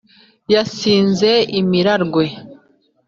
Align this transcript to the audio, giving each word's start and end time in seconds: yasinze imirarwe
yasinze 0.53 1.31
imirarwe 1.59 2.25